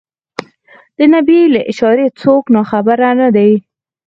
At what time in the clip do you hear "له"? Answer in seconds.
1.53-1.61